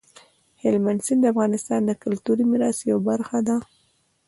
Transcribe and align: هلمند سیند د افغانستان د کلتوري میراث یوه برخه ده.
هلمند 0.61 0.99
سیند 1.05 1.21
د 1.23 1.25
افغانستان 1.33 1.81
د 1.85 1.91
کلتوري 2.03 2.43
میراث 2.51 2.77
یوه 2.89 3.01
برخه 3.09 3.39
ده. 3.47 3.57